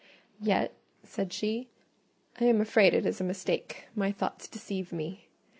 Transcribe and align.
"Yet," 0.41 0.73
said 1.03 1.31
she, 1.31 1.69
"I 2.39 2.45
am 2.45 2.59
afraid 2.59 2.95
it 2.95 3.05
is 3.05 3.21
a 3.21 3.23
mistake: 3.23 3.85
my 3.93 4.11
thoughts 4.11 4.47
deceive 4.47 4.91
me. 4.91 5.27